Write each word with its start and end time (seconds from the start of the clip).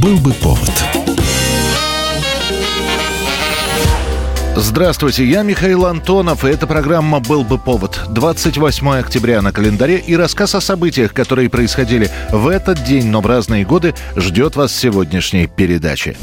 Был 0.00 0.16
бы 0.16 0.32
повод. 0.32 0.70
Здравствуйте, 4.56 5.26
я 5.26 5.42
Михаил 5.42 5.84
Антонов, 5.84 6.44
и 6.44 6.48
эта 6.48 6.66
программа 6.66 7.20
«Был 7.20 7.44
бы 7.44 7.58
повод». 7.58 8.00
28 8.08 8.88
октября 8.98 9.42
на 9.42 9.52
календаре 9.52 9.98
и 9.98 10.16
рассказ 10.16 10.54
о 10.54 10.62
событиях, 10.62 11.12
которые 11.12 11.50
происходили 11.50 12.10
в 12.30 12.48
этот 12.48 12.82
день, 12.84 13.08
но 13.08 13.20
в 13.20 13.26
разные 13.26 13.66
годы, 13.66 13.94
ждет 14.16 14.56
вас 14.56 14.70
в 14.72 14.80
сегодняшней 14.80 15.46
передаче. 15.46 16.16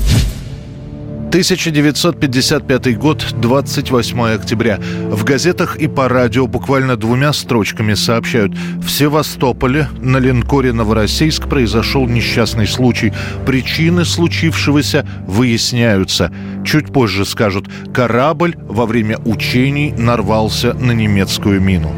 1955 1.27 2.97
год, 2.97 3.35
28 3.41 4.21
октября. 4.33 4.79
В 5.09 5.25
газетах 5.25 5.75
и 5.75 5.87
по 5.87 6.07
радио 6.07 6.47
буквально 6.47 6.95
двумя 6.95 7.33
строчками 7.33 7.95
сообщают. 7.95 8.53
В 8.53 8.89
Севастополе 8.89 9.89
на 9.99 10.17
линкоре 10.17 10.71
«Новороссийск» 10.71 11.49
произошел 11.49 12.07
несчастный 12.07 12.65
случай. 12.65 13.11
Причины 13.45 14.05
случившегося 14.05 15.05
выясняются. 15.27 16.31
Чуть 16.65 16.93
позже 16.93 17.25
скажут, 17.25 17.67
корабль 17.93 18.55
во 18.61 18.85
время 18.85 19.17
учений 19.25 19.93
нарвался 19.97 20.73
на 20.73 20.93
немецкую 20.93 21.59
мину. 21.59 21.93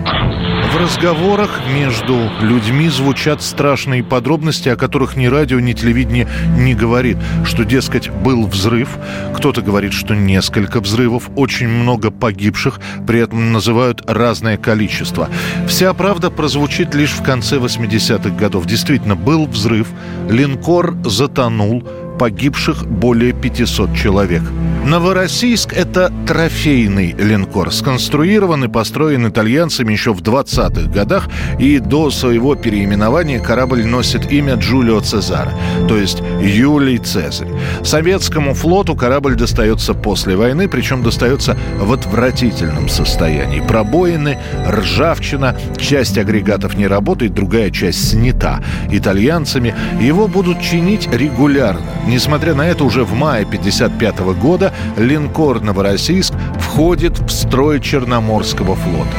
В 0.71 0.77
разговорах 0.77 1.61
между 1.73 2.29
людьми 2.41 2.89
звучат 2.89 3.41
страшные 3.41 4.03
подробности, 4.03 4.69
о 4.69 4.75
которых 4.75 5.15
ни 5.15 5.25
радио, 5.25 5.59
ни 5.59 5.73
телевидение 5.73 6.27
не 6.57 6.75
говорит. 6.75 7.17
Что, 7.43 7.65
дескать, 7.65 8.11
был 8.11 8.45
взрыв, 8.45 8.89
кто-то 9.33 9.63
говорит, 9.63 9.93
что 9.93 10.13
несколько 10.13 10.79
взрывов, 10.79 11.31
очень 11.35 11.67
много 11.67 12.11
погибших, 12.11 12.79
при 13.07 13.19
этом 13.19 13.51
называют 13.51 14.03
разное 14.07 14.57
количество. 14.57 15.27
Вся 15.67 15.91
правда 15.95 16.29
прозвучит 16.29 16.93
лишь 16.93 17.13
в 17.13 17.23
конце 17.23 17.57
80-х 17.57 18.29
годов. 18.29 18.67
Действительно, 18.67 19.15
был 19.15 19.47
взрыв, 19.47 19.87
линкор 20.29 20.95
затонул, 21.03 21.83
погибших 22.19 22.85
более 22.85 23.33
500 23.33 23.95
человек. 23.95 24.43
Новороссийск– 24.89 25.73
это 25.75 26.11
трофейный 26.25 27.11
линкор, 27.11 27.71
сконструирован 27.71 28.63
и 28.63 28.67
построен 28.67 29.27
итальянцами 29.27 29.91
еще 29.91 30.15
в 30.15 30.23
20-х 30.23 30.89
годах, 30.89 31.29
и 31.59 31.77
до 31.77 32.09
своего 32.09 32.55
переименования 32.55 33.39
корабль 33.39 33.85
носит 33.85 34.31
имя 34.31 34.55
Джулио 34.55 35.01
Цезара, 35.01 35.53
то 35.87 35.95
есть 35.95 36.23
Юлий 36.41 36.97
Цезарь. 36.97 37.49
Советскому 37.83 38.55
флоту 38.55 38.95
корабль 38.95 39.35
достается 39.35 39.93
после 39.93 40.35
войны, 40.35 40.67
причем 40.67 41.03
достается 41.03 41.55
в 41.77 41.93
отвратительном 41.93 42.89
состоянии. 42.89 43.61
Пробоины, 43.61 44.39
ржавчина, 44.67 45.55
часть 45.77 46.17
агрегатов 46.17 46.73
не 46.73 46.87
работает, 46.87 47.35
другая 47.35 47.69
часть 47.69 48.09
снята 48.09 48.63
итальянцами. 48.89 49.75
Его 50.01 50.27
будут 50.27 50.59
чинить 50.63 51.07
регулярно. 51.13 51.85
Несмотря 52.07 52.55
на 52.55 52.67
это, 52.67 52.83
уже 52.83 53.03
в 53.03 53.13
мае 53.13 53.45
1955 53.45 54.19
года 54.41 54.73
линкор 54.97 55.61
«Новороссийск» 55.61 56.33
входит 56.59 57.19
в 57.19 57.29
строй 57.29 57.79
Черноморского 57.79 58.75
флота. 58.75 59.09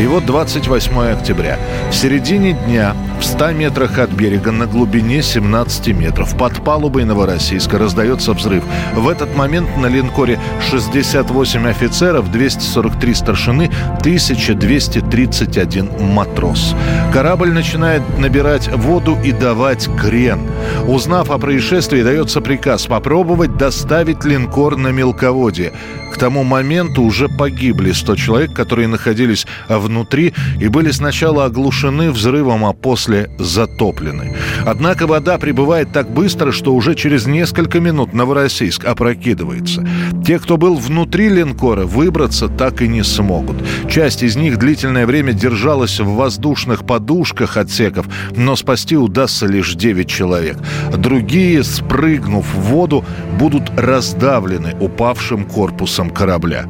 И 0.00 0.06
вот 0.06 0.26
28 0.26 0.98
октября. 1.12 1.58
В 1.90 1.94
середине 1.94 2.52
дня 2.66 2.94
в 3.18 3.24
100 3.24 3.52
метрах 3.52 3.98
от 3.98 4.10
берега 4.10 4.52
на 4.52 4.66
глубине 4.66 5.22
17 5.22 5.88
метров 5.88 6.36
под 6.36 6.62
палубой 6.64 7.04
Новороссийска 7.04 7.78
раздается 7.78 8.32
взрыв. 8.32 8.62
В 8.94 9.08
этот 9.08 9.34
момент 9.36 9.76
на 9.76 9.86
линкоре 9.86 10.38
68 10.70 11.66
офицеров, 11.68 12.30
243 12.30 13.14
старшины, 13.14 13.70
1231 14.00 15.90
матрос. 16.12 16.74
Корабль 17.12 17.52
начинает 17.52 18.02
набирать 18.18 18.68
воду 18.68 19.16
и 19.24 19.32
давать 19.32 19.88
крен. 20.00 20.40
Узнав 20.86 21.30
о 21.30 21.38
происшествии, 21.38 22.02
дается 22.02 22.40
приказ 22.40 22.86
попробовать 22.86 23.56
доставить 23.56 24.24
линкор 24.24 24.76
на 24.76 24.88
мелководье. 24.88 25.72
К 26.12 26.18
тому 26.18 26.44
моменту 26.44 27.02
уже 27.02 27.28
погибли 27.28 27.92
100 27.92 28.16
человек, 28.16 28.52
которые 28.54 28.88
находились 28.88 29.46
внутри 29.68 30.34
и 30.58 30.68
были 30.68 30.90
сначала 30.90 31.44
оглушены 31.44 32.10
взрывом, 32.10 32.64
а 32.64 32.72
после 32.72 33.05
затоплены. 33.38 34.34
Однако 34.64 35.06
вода 35.06 35.38
прибывает 35.38 35.92
так 35.92 36.10
быстро, 36.10 36.52
что 36.52 36.74
уже 36.74 36.94
через 36.94 37.26
несколько 37.26 37.80
минут 37.80 38.12
Новороссийск 38.12 38.84
опрокидывается. 38.84 39.86
Те, 40.24 40.38
кто 40.38 40.56
был 40.56 40.76
внутри 40.76 41.28
линкора, 41.28 41.84
выбраться 41.84 42.48
так 42.48 42.82
и 42.82 42.88
не 42.88 43.04
смогут. 43.04 43.56
Часть 43.88 44.22
из 44.22 44.36
них 44.36 44.58
длительное 44.58 45.06
время 45.06 45.32
держалась 45.32 46.00
в 46.00 46.14
воздушных 46.14 46.84
подушках 46.84 47.56
отсеков, 47.56 48.06
но 48.36 48.56
спасти 48.56 48.96
удастся 48.96 49.46
лишь 49.46 49.74
9 49.74 50.08
человек. 50.08 50.56
Другие, 50.96 51.62
спрыгнув 51.62 52.46
в 52.54 52.60
воду, 52.60 53.04
будут 53.38 53.70
раздавлены 53.76 54.74
упавшим 54.80 55.44
корпусом 55.44 56.10
корабля. 56.10 56.66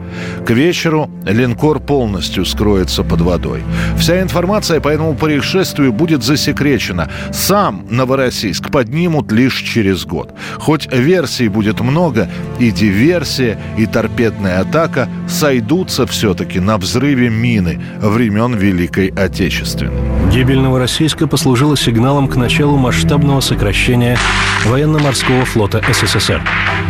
К 0.47 0.51
вечеру 0.51 1.11
линкор 1.25 1.81
полностью 1.81 2.45
скроется 2.45 3.03
под 3.03 3.21
водой. 3.21 3.63
Вся 3.97 4.21
информация 4.21 4.81
по 4.81 4.89
этому 4.89 5.15
происшествию 5.15 5.93
будет 5.93 6.23
засекречена. 6.27 7.09
Сам 7.33 7.87
Новороссийск 7.89 8.71
поднимут 8.71 9.33
лишь 9.33 9.63
через 9.63 10.05
год. 10.05 10.35
Хоть 10.59 10.93
версий 10.93 11.49
будет 11.49 11.81
много, 11.81 12.29
и 12.59 12.71
диверсия, 12.71 13.59
и 13.79 13.87
торпедная 13.87 14.61
атака 14.61 15.09
сойдутся 15.29 16.07
все-таки 16.07 16.61
на 16.61 16.77
взрыве 16.79 17.31
мины 17.31 17.81
времен 18.01 18.55
Великой 18.55 19.09
Отечественной. 19.09 19.93
Гибель 20.31 20.59
Новороссийска 20.59 21.27
послужила 21.27 21.77
сигналом 21.77 22.29
к 22.29 22.37
началу 22.37 22.77
масштабного 22.77 23.41
сокращения 23.41 24.19
военно-морского 24.65 25.45
флота 25.45 25.83
СССР. 25.93 26.43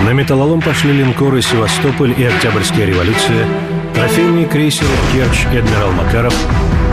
На 0.05 0.13
металлолом 0.13 0.63
пошли 0.63 0.93
линкоры 0.93 1.43
«Севастополь» 1.43 2.15
и 2.17 2.25
Октябрьская 2.25 2.87
революция, 2.87 3.47
трофейные 3.95 4.47
крейсеры 4.47 4.89
«Керчь» 5.13 5.47
и 5.53 5.59
«Адмирал 5.59 5.93
Макаров», 5.93 6.35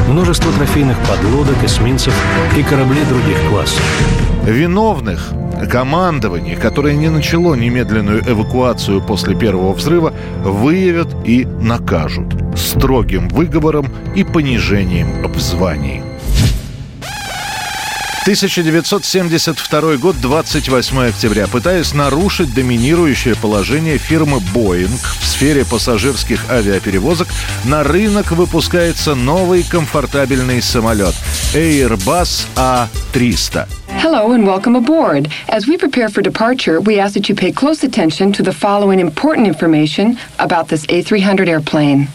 множество 0.07 0.51
трофейных 0.53 0.97
подлодок, 0.99 1.63
эсминцев 1.63 2.13
и 2.57 2.63
кораблей 2.63 3.03
других 3.05 3.37
классов. 3.49 3.81
Виновных 4.45 5.31
командование, 5.71 6.55
которое 6.55 6.95
не 6.95 7.09
начало 7.09 7.55
немедленную 7.55 8.21
эвакуацию 8.27 9.01
после 9.01 9.35
первого 9.35 9.73
взрыва, 9.73 10.13
выявят 10.43 11.15
и 11.25 11.45
накажут 11.45 12.35
строгим 12.55 13.29
выговором 13.29 13.87
и 14.15 14.23
понижением 14.23 15.23
в 15.31 15.39
звании. 15.39 16.12
1972 18.23 19.97
год, 19.97 20.15
28 20.21 21.09
октября. 21.09 21.45
Пытаясь 21.45 21.93
нарушить 21.93 22.53
доминирующее 22.53 23.35
положение 23.35 23.97
фирмы 23.97 24.37
Boeing 24.53 24.97
в 25.19 25.25
сфере 25.25 25.65
пассажирских 25.65 26.49
авиаперевозок, 26.49 27.27
на 27.65 27.83
рынок 27.83 28.31
выпускается 28.31 29.13
новый 29.13 29.63
комфортабельный 29.63 30.61
самолет 30.61 31.13
Airbus 31.53 32.47
A300. 32.55 33.67
Hello 34.01 34.31
and 34.31 34.45
welcome 34.47 34.77
aboard. 34.77 35.29
As 35.49 35.67
we 35.67 35.75
prepare 35.77 36.07
for 36.07 36.21
departure, 36.21 36.79
we 36.79 36.99
ask 36.99 37.15
that 37.15 37.27
you 37.27 37.35
pay 37.35 37.51
close 37.51 37.83
attention 37.83 38.31
to 38.31 38.41
the 38.41 38.53
following 38.53 39.01
important 39.01 39.47
information 39.47 40.17
about 40.39 40.69
this 40.69 40.85
A300 40.85 41.49
airplane. 41.49 42.07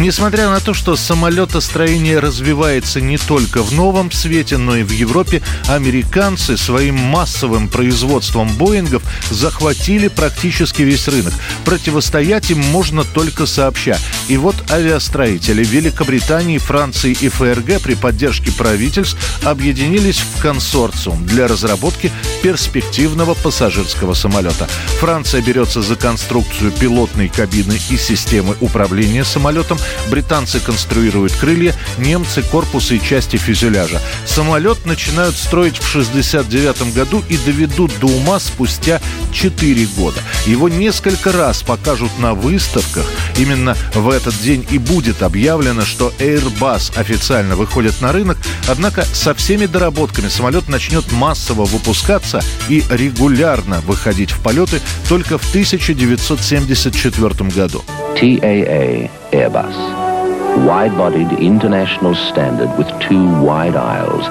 Несмотря 0.00 0.48
на 0.48 0.60
то, 0.60 0.72
что 0.72 0.96
самолетостроение 0.96 2.20
развивается 2.20 3.02
не 3.02 3.18
только 3.18 3.62
в 3.62 3.74
новом 3.74 4.10
свете, 4.10 4.56
но 4.56 4.76
и 4.76 4.82
в 4.82 4.90
Европе, 4.90 5.42
американцы 5.68 6.56
своим 6.56 6.94
массовым 6.94 7.68
производством 7.68 8.48
Боингов 8.56 9.02
захватили 9.30 10.08
практически 10.08 10.80
весь 10.80 11.06
рынок. 11.06 11.34
Противостоять 11.66 12.50
им 12.50 12.60
можно 12.60 13.04
только 13.04 13.44
сообща. 13.44 13.98
И 14.28 14.38
вот 14.38 14.54
авиастроители 14.70 15.62
Великобритании, 15.62 16.56
Франции 16.56 17.14
и 17.20 17.28
ФРГ 17.28 17.82
при 17.82 17.92
поддержке 17.92 18.52
правительств 18.52 19.18
объединились 19.44 20.20
в 20.20 20.40
консорциум 20.40 21.26
для 21.26 21.46
разработки 21.46 22.10
перспективного 22.42 23.34
пассажирского 23.34 24.14
самолета. 24.14 24.66
Франция 24.98 25.42
берется 25.42 25.82
за 25.82 25.96
конструкцию 25.96 26.72
пилотной 26.72 27.28
кабины 27.28 27.78
и 27.90 27.98
системы 27.98 28.56
управления 28.62 29.24
самолетом, 29.24 29.76
Британцы 30.10 30.60
конструируют 30.60 31.32
крылья, 31.32 31.74
немцы– 31.98 32.42
корпусы 32.42 32.96
и 32.96 33.02
части 33.02 33.36
фюзеляжа. 33.36 34.00
Самолет 34.26 34.86
начинают 34.86 35.36
строить 35.36 35.76
в 35.76 35.88
1969 35.88 36.94
году 36.94 37.22
и 37.28 37.36
доведут 37.36 37.92
до 38.00 38.06
ума 38.06 38.40
спустя 38.40 39.00
4 39.32 39.86
года. 39.96 40.20
Его 40.46 40.68
несколько 40.68 41.32
раз 41.32 41.62
покажут 41.62 42.10
на 42.18 42.34
выставках. 42.34 43.06
Именно 43.36 43.76
в 43.94 44.10
этот 44.10 44.38
день 44.40 44.66
и 44.70 44.78
будет 44.78 45.22
объявлено, 45.22 45.84
что 45.84 46.12
Airbus 46.18 46.98
официально 46.98 47.56
выходит 47.56 48.00
на 48.00 48.12
рынок. 48.12 48.38
Однако 48.68 49.04
со 49.04 49.34
всеми 49.34 49.66
доработками 49.66 50.28
самолет 50.28 50.68
начнет 50.68 51.10
массово 51.12 51.64
выпускаться 51.64 52.42
и 52.68 52.82
регулярно 52.90 53.80
выходить 53.80 54.32
в 54.32 54.40
полеты 54.40 54.80
только 55.08 55.38
в 55.38 55.48
1974 55.50 57.50
году. 57.50 57.84
TAA 58.16 59.10
Airbus. 59.32 60.66
Wide-bodied 60.66 61.38
international 61.38 62.14
standard 62.14 62.76
with 62.76 62.88
two 63.00 63.26
wide 63.42 63.76
aisles. 63.76 64.26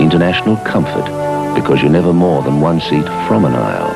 International 0.00 0.56
comfort 0.58 1.06
because 1.54 1.80
you're 1.80 1.90
never 1.90 2.12
more 2.12 2.42
than 2.42 2.60
one 2.60 2.80
seat 2.80 3.06
from 3.26 3.46
an 3.46 3.54
aisle. 3.54 3.95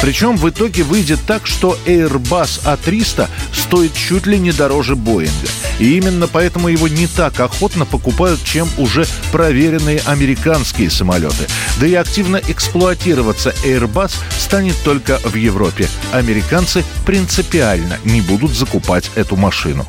Причем 0.00 0.36
в 0.36 0.48
итоге 0.48 0.82
выйдет 0.82 1.20
так, 1.26 1.46
что 1.46 1.78
Airbus 1.84 2.64
A300 2.64 3.28
стоит 3.52 3.94
чуть 3.94 4.26
ли 4.26 4.38
не 4.38 4.52
дороже 4.52 4.96
Боинга. 4.96 5.48
И 5.78 5.96
именно 5.96 6.26
поэтому 6.26 6.68
его 6.68 6.88
не 6.88 7.06
так 7.06 7.38
охотно 7.40 7.84
покупают, 7.84 8.42
чем 8.42 8.68
уже 8.78 9.06
проверенные 9.32 10.00
американские 10.06 10.90
самолеты. 10.90 11.46
Да 11.78 11.86
и 11.86 11.94
активно 11.94 12.36
эксплуатироваться 12.36 13.54
Airbus 13.64 14.12
станет 14.38 14.76
только 14.84 15.18
в 15.18 15.34
Европе. 15.34 15.88
Американцы 16.12 16.84
принципиально 17.04 17.98
не 18.04 18.20
будут 18.20 18.52
закупать 18.52 19.10
эту 19.14 19.36
машину. 19.36 19.86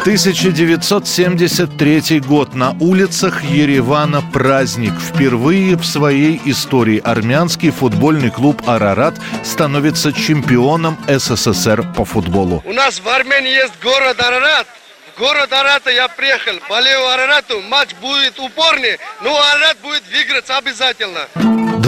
1973 0.00 2.20
год. 2.20 2.54
На 2.54 2.70
улицах 2.80 3.44
Еревана 3.44 4.22
праздник. 4.22 4.94
Впервые 4.98 5.76
в 5.76 5.84
своей 5.84 6.40
истории 6.46 7.02
армянский 7.04 7.70
футбольный 7.70 8.30
клуб 8.30 8.62
«Арарат» 8.66 9.16
становится 9.44 10.14
чемпионом 10.14 10.96
СССР 11.06 11.84
по 11.94 12.06
футболу. 12.06 12.62
У 12.64 12.72
нас 12.72 12.98
в 12.98 13.06
Армении 13.08 13.52
есть 13.52 13.74
город 13.82 14.18
Арарат. 14.20 14.66
В 15.14 15.18
город 15.20 15.52
Арарата 15.52 15.90
я 15.90 16.08
приехал. 16.08 16.54
Болею 16.70 17.06
Арарату. 17.06 17.60
Матч 17.68 17.90
будет 18.00 18.38
упорный, 18.38 18.96
но 19.22 19.38
Арарат 19.38 19.76
будет 19.82 20.02
выиграть 20.10 20.48
обязательно. 20.48 21.28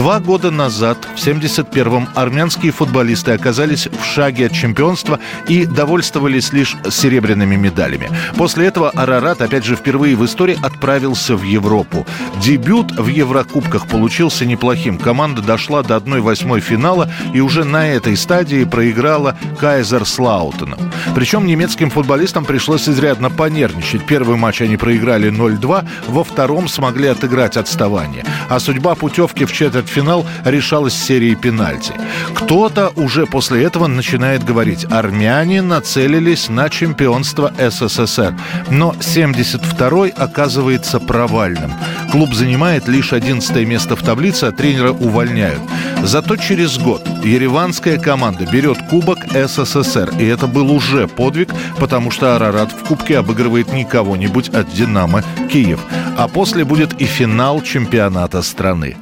Два 0.03 0.19
года 0.19 0.51
назад, 0.51 0.97
в 1.15 1.17
71-м, 1.17 2.09
армянские 2.13 2.73
футболисты 2.73 3.31
оказались 3.31 3.87
в 3.87 4.03
шаге 4.03 4.47
от 4.47 4.51
чемпионства 4.51 5.17
и 5.47 5.65
довольствовались 5.65 6.51
лишь 6.51 6.75
серебряными 6.91 7.55
медалями. 7.55 8.09
После 8.35 8.65
этого 8.65 8.89
Арарат, 8.89 9.41
опять 9.41 9.63
же, 9.63 9.77
впервые 9.77 10.17
в 10.17 10.25
истории 10.25 10.59
отправился 10.61 11.37
в 11.37 11.43
Европу. 11.43 12.05
Дебют 12.41 12.91
в 12.91 13.07
Еврокубках 13.07 13.87
получился 13.87 14.45
неплохим. 14.45 14.97
Команда 14.97 15.41
дошла 15.41 15.83
до 15.83 15.95
1-8 15.95 16.59
финала 16.59 17.09
и 17.33 17.39
уже 17.39 17.63
на 17.63 17.87
этой 17.87 18.17
стадии 18.17 18.65
проиграла 18.65 19.37
Кайзер 19.61 20.05
Слаутену. 20.05 20.75
Причем 21.15 21.47
немецким 21.47 21.89
футболистам 21.89 22.43
пришлось 22.43 22.89
изрядно 22.89 23.29
понервничать. 23.29 24.05
Первый 24.05 24.35
матч 24.35 24.61
они 24.61 24.75
проиграли 24.75 25.31
0-2, 25.31 25.87
во 26.09 26.23
втором 26.25 26.67
смогли 26.67 27.07
отыграть 27.07 27.55
отставание. 27.55 28.25
А 28.49 28.59
судьба 28.59 28.95
путевки 28.95 29.45
в 29.45 29.53
четверть 29.53 29.92
финал 29.93 30.25
решалась 30.45 30.95
серией 30.95 31.35
пенальти. 31.35 31.93
Кто-то 32.33 32.91
уже 32.95 33.25
после 33.25 33.63
этого 33.63 33.87
начинает 33.87 34.43
говорить, 34.43 34.85
армяне 34.89 35.61
нацелились 35.61 36.49
на 36.49 36.69
чемпионство 36.69 37.53
СССР. 37.57 38.33
Но 38.69 38.95
72-й 38.99 40.09
оказывается 40.09 40.99
провальным. 40.99 41.73
Клуб 42.11 42.33
занимает 42.33 42.87
лишь 42.87 43.13
11 43.13 43.67
место 43.67 43.95
в 43.95 44.03
таблице, 44.03 44.45
а 44.45 44.51
тренера 44.51 44.91
увольняют. 44.91 45.61
Зато 46.03 46.35
через 46.37 46.77
год 46.77 47.07
ереванская 47.23 47.97
команда 47.97 48.45
берет 48.45 48.77
Кубок 48.89 49.19
СССР. 49.31 50.13
И 50.19 50.25
это 50.25 50.47
был 50.47 50.71
уже 50.71 51.07
подвиг, 51.07 51.49
потому 51.79 52.11
что 52.11 52.35
Арарат 52.35 52.71
в 52.71 52.87
Кубке 52.87 53.19
обыгрывает 53.19 53.71
не 53.71 53.85
кого-нибудь 53.85 54.49
от 54.49 54.73
«Динамо» 54.73 55.23
Киев. 55.51 55.79
А 56.17 56.27
после 56.27 56.65
будет 56.65 57.01
и 57.01 57.05
финал 57.05 57.61
чемпионата 57.61 58.41
страны. 58.41 58.97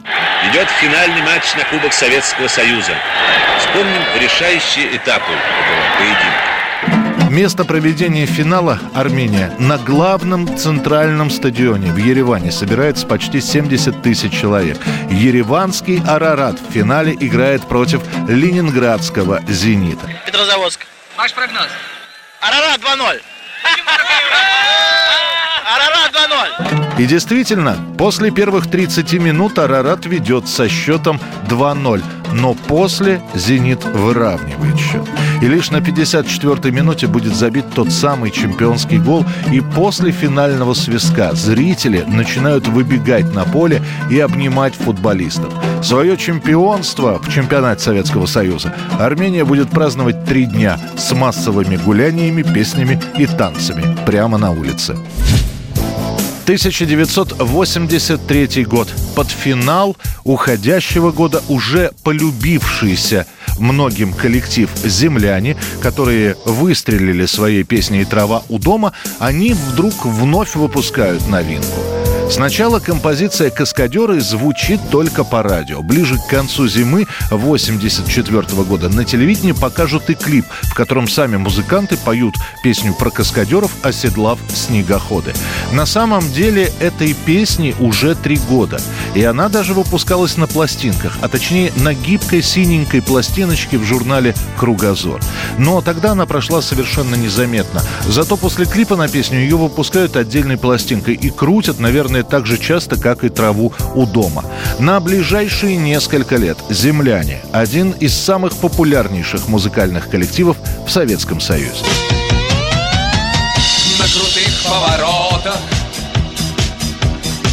Идет 0.51 0.69
финальный 0.81 1.21
матч 1.21 1.55
на 1.55 1.63
Кубок 1.63 1.93
Советского 1.93 2.49
Союза. 2.49 2.91
Вспомним 3.57 4.01
решающие 4.19 4.97
этапы 4.97 5.31
этого 5.31 5.97
поединка. 5.97 7.29
Место 7.31 7.63
проведения 7.63 8.25
финала 8.25 8.77
Армения 8.93 9.55
на 9.59 9.77
главном 9.77 10.57
центральном 10.57 11.29
стадионе 11.29 11.93
в 11.93 11.95
Ереване 11.95 12.51
собирается 12.51 13.07
почти 13.07 13.39
70 13.39 14.01
тысяч 14.01 14.33
человек. 14.33 14.77
Ереванский 15.09 16.03
Арарат 16.05 16.59
в 16.59 16.73
финале 16.73 17.13
играет 17.17 17.65
против 17.65 18.01
ленинградского 18.27 19.41
«Зенита». 19.47 20.05
Петрозаводск. 20.25 20.85
Ваш 21.15 21.33
прогноз? 21.33 21.67
Арарат 22.41 22.81
2-0. 22.81 23.21
Арарат 27.01 27.01
2-0. 27.01 27.03
И 27.03 27.05
действительно, 27.07 27.77
после 27.97 28.31
первых 28.31 28.67
30 28.69 29.13
минут 29.13 29.59
Арарат 29.59 30.05
ведет 30.05 30.47
со 30.47 30.69
счетом 30.69 31.19
2-0. 31.49 32.01
Но 32.33 32.53
после 32.53 33.21
«Зенит» 33.33 33.83
выравнивает 33.83 34.77
счет. 34.77 35.03
И 35.41 35.47
лишь 35.47 35.71
на 35.71 35.77
54-й 35.77 36.71
минуте 36.71 37.07
будет 37.07 37.35
забит 37.35 37.65
тот 37.73 37.91
самый 37.91 38.31
чемпионский 38.31 38.99
гол. 38.99 39.25
И 39.51 39.59
после 39.59 40.11
финального 40.11 40.73
свистка 40.73 41.33
зрители 41.33 42.05
начинают 42.07 42.67
выбегать 42.67 43.33
на 43.33 43.43
поле 43.43 43.81
и 44.09 44.19
обнимать 44.19 44.75
футболистов. 44.75 45.51
Свое 45.83 46.15
чемпионство 46.15 47.19
в 47.19 47.29
чемпионате 47.29 47.83
Советского 47.83 48.27
Союза 48.27 48.73
Армения 48.99 49.43
будет 49.43 49.69
праздновать 49.71 50.23
три 50.25 50.45
дня 50.45 50.79
с 50.97 51.11
массовыми 51.13 51.75
гуляниями, 51.75 52.43
песнями 52.43 53.01
и 53.17 53.25
танцами 53.25 53.97
прямо 54.05 54.37
на 54.37 54.51
улице. 54.51 54.95
1983 56.43 58.65
год. 58.65 58.89
Под 59.15 59.29
финал 59.29 59.95
уходящего 60.23 61.11
года 61.11 61.43
уже 61.47 61.91
полюбившийся 62.03 63.25
многим 63.59 64.13
коллектив 64.13 64.69
«Земляне», 64.83 65.57
которые 65.81 66.35
выстрелили 66.45 67.25
своей 67.25 67.63
песней 67.63 68.05
«Трава 68.05 68.43
у 68.49 68.59
дома», 68.59 68.93
они 69.19 69.53
вдруг 69.53 70.05
вновь 70.05 70.55
выпускают 70.55 71.27
новинку. 71.27 72.00
Сначала 72.31 72.79
композиция 72.79 73.49
«Каскадеры» 73.49 74.21
звучит 74.21 74.79
только 74.89 75.25
по 75.25 75.43
радио. 75.43 75.81
Ближе 75.81 76.17
к 76.17 76.27
концу 76.27 76.65
зимы 76.65 77.05
84 77.29 78.63
года 78.63 78.87
на 78.87 79.03
телевидении 79.03 79.51
покажут 79.51 80.09
и 80.09 80.15
клип, 80.15 80.45
в 80.63 80.73
котором 80.73 81.09
сами 81.09 81.35
музыканты 81.35 81.97
поют 81.97 82.35
песню 82.63 82.93
про 82.93 83.11
каскадеров, 83.11 83.71
оседлав 83.83 84.39
снегоходы. 84.47 85.33
На 85.73 85.85
самом 85.85 86.31
деле 86.31 86.71
этой 86.79 87.13
песни 87.13 87.75
уже 87.79 88.15
три 88.15 88.37
года. 88.37 88.79
И 89.13 89.21
она 89.23 89.49
даже 89.49 89.73
выпускалась 89.73 90.37
на 90.37 90.47
пластинках, 90.47 91.17
а 91.21 91.27
точнее 91.27 91.73
на 91.75 91.93
гибкой 91.93 92.41
синенькой 92.41 93.01
пластиночке 93.01 93.77
в 93.77 93.83
журнале 93.83 94.33
«Кругозор». 94.57 95.19
Но 95.57 95.81
тогда 95.81 96.11
она 96.11 96.25
прошла 96.25 96.61
совершенно 96.61 97.15
незаметно. 97.15 97.83
Зато 98.07 98.37
после 98.37 98.65
клипа 98.65 98.95
на 98.95 99.09
песню 99.09 99.39
ее 99.39 99.57
выпускают 99.57 100.15
отдельной 100.15 100.57
пластинкой 100.57 101.15
и 101.15 101.29
крутят, 101.29 101.79
наверное, 101.79 102.20
так 102.23 102.45
же 102.45 102.57
часто, 102.57 102.97
как 102.97 103.23
и 103.23 103.29
траву 103.29 103.73
у 103.95 104.05
дома. 104.05 104.43
На 104.79 104.99
ближайшие 104.99 105.77
несколько 105.77 106.37
лет 106.37 106.57
«Земляне»– 106.69 107.41
один 107.51 107.91
из 107.91 108.13
самых 108.13 108.55
популярнейших 108.57 109.47
музыкальных 109.47 110.09
коллективов 110.09 110.57
в 110.85 110.89
Советском 110.89 111.39
Союзе. 111.39 111.85
На 113.99 114.05
крутых 114.05 114.63
поворотах 114.63 115.57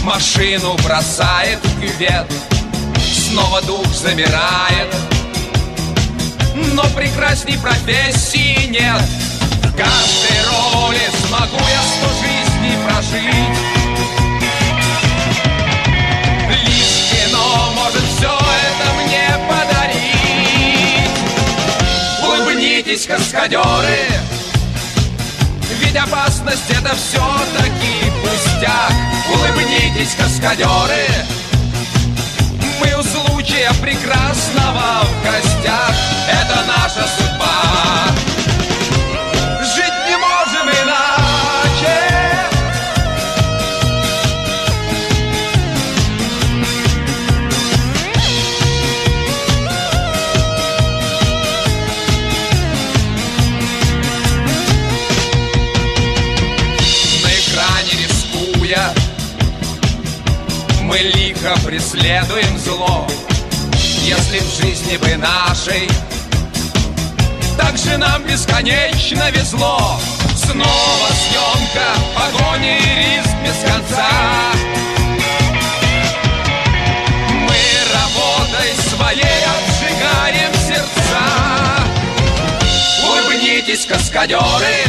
Машину 0.03 0.75
бросает 0.83 1.59
кювет 1.79 2.27
Снова 2.99 3.61
дух 3.61 3.87
замирает 3.93 4.95
Но 6.73 6.83
прекрасней 6.97 7.59
профессии 7.59 8.69
нет 8.69 9.03
В 9.65 9.77
каждой 9.77 10.39
роли 10.51 11.01
смогу 11.27 11.59
я 11.59 11.83
сто 11.83 12.09
жизней 12.23 12.77
прожить 12.87 13.78
каскадеры. 23.19 24.07
Ведь 25.81 25.97
опасность 25.97 26.71
это 26.71 26.95
все-таки 26.95 28.11
пустяк. 28.23 28.93
Улыбнитесь, 29.35 30.15
каскадеры. 30.15 31.07
Мы 32.81 32.95
у 32.95 33.03
случая 33.03 33.73
прекрасного 33.83 35.03
в 35.03 35.25
гостях 35.25 35.95
Это 36.29 36.65
наша 36.67 37.07
преследуем 62.09 62.59
зло 62.59 63.07
Если 64.03 64.39
в 64.39 64.63
жизни 64.63 64.97
бы 64.97 65.17
нашей. 65.17 65.89
Так 67.59 67.77
же 67.77 67.99
нам 67.99 68.23
бесконечно 68.23 69.31
везло. 69.31 70.01
Снова 70.35 71.09
съемка, 71.21 71.89
погони 72.15 72.79
и 72.79 72.95
риск 72.97 73.37
без 73.45 73.71
конца. 73.71 74.09
Мы 77.43 77.59
работой 77.93 78.73
своей 78.89 79.45
обжигаем 79.59 80.53
сердца. 80.67 81.21
Улыбнитесь, 83.07 83.85
каскадеры, 83.85 84.87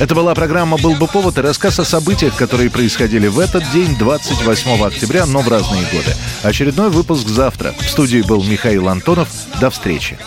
это 0.00 0.14
была 0.14 0.34
программа 0.34 0.76
«Был 0.78 0.94
бы 0.94 1.06
повод» 1.06 1.38
и 1.38 1.40
рассказ 1.40 1.78
о 1.80 1.84
событиях, 1.84 2.36
которые 2.36 2.70
происходили 2.70 3.26
в 3.26 3.38
этот 3.38 3.68
день, 3.72 3.96
28 3.96 4.82
октября, 4.84 5.26
но 5.26 5.40
в 5.40 5.48
разные 5.48 5.82
годы. 5.92 6.14
Очередной 6.42 6.90
выпуск 6.90 7.26
завтра. 7.28 7.74
В 7.78 7.88
студии 7.88 8.22
был 8.22 8.42
Михаил 8.44 8.88
Антонов. 8.88 9.28
До 9.60 9.70
встречи. 9.70 10.18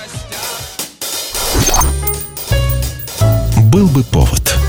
«Был 3.71 3.87
бы 3.87 4.03
повод» 4.03 4.60